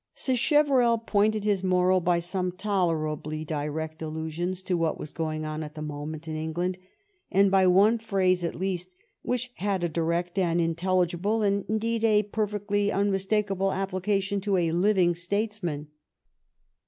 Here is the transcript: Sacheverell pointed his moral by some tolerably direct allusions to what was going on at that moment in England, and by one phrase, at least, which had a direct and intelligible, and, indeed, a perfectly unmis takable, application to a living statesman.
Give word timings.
Sacheverell 0.15 0.97
pointed 0.97 1.43
his 1.43 1.63
moral 1.63 1.99
by 1.99 2.17
some 2.17 2.51
tolerably 2.51 3.45
direct 3.45 4.01
allusions 4.01 4.63
to 4.63 4.73
what 4.75 4.97
was 4.99 5.13
going 5.13 5.45
on 5.45 5.61
at 5.61 5.75
that 5.75 5.81
moment 5.83 6.27
in 6.27 6.35
England, 6.35 6.79
and 7.29 7.51
by 7.51 7.67
one 7.67 7.99
phrase, 7.99 8.43
at 8.43 8.55
least, 8.55 8.95
which 9.21 9.51
had 9.57 9.83
a 9.83 9.87
direct 9.87 10.39
and 10.39 10.59
intelligible, 10.59 11.43
and, 11.43 11.65
indeed, 11.69 12.03
a 12.03 12.23
perfectly 12.23 12.87
unmis 12.89 13.27
takable, 13.27 13.71
application 13.75 14.41
to 14.41 14.57
a 14.57 14.71
living 14.71 15.13
statesman. 15.13 15.87